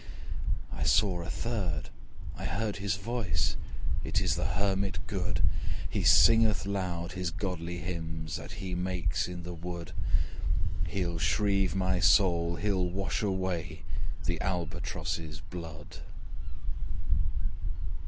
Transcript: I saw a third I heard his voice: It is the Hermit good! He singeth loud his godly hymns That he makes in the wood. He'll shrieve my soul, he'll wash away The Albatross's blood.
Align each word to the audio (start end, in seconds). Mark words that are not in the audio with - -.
I 0.71 0.81
saw 0.81 1.21
a 1.21 1.29
third 1.29 1.89
I 2.35 2.45
heard 2.45 2.77
his 2.77 2.95
voice: 2.95 3.55
It 4.03 4.19
is 4.19 4.35
the 4.35 4.45
Hermit 4.57 4.97
good! 5.05 5.43
He 5.87 6.01
singeth 6.03 6.65
loud 6.65 7.11
his 7.11 7.29
godly 7.29 7.77
hymns 7.77 8.35
That 8.37 8.53
he 8.53 8.73
makes 8.73 9.27
in 9.27 9.43
the 9.43 9.53
wood. 9.53 9.91
He'll 10.87 11.19
shrieve 11.19 11.75
my 11.75 11.99
soul, 11.99 12.55
he'll 12.55 12.87
wash 12.89 13.21
away 13.21 13.83
The 14.25 14.41
Albatross's 14.41 15.39
blood. 15.39 15.97